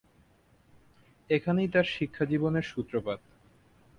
এখানেই 1.29 1.69
তার 1.73 1.87
শিক্ষাজীবনের 1.95 2.65
সূত্রপাত। 2.71 3.19